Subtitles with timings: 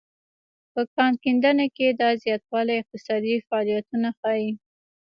[0.73, 4.49] په کان کیندنه کې دا زیاتوالی اقتصادي فعالیتونه ښيي.